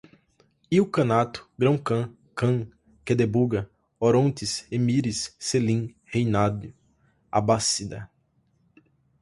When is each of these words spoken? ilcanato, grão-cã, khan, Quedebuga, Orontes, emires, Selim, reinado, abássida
ilcanato, 0.71 1.47
grão-cã, 1.55 2.11
khan, 2.35 2.65
Quedebuga, 3.05 3.69
Orontes, 3.99 4.65
emires, 4.71 5.35
Selim, 5.37 5.95
reinado, 6.05 6.73
abássida 7.31 8.09